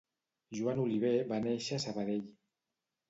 [0.59, 2.25] Joan Oliver va néixer a Sabadell